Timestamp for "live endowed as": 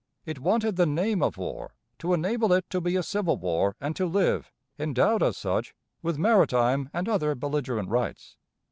4.07-5.37